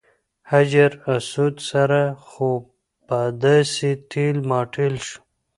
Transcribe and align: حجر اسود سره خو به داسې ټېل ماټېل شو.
حجر 0.51 0.91
اسود 1.13 1.55
سره 1.69 2.01
خو 2.27 2.49
به 3.07 3.19
داسې 3.43 3.89
ټېل 4.11 4.37
ماټېل 4.49 4.95
شو. 5.05 5.19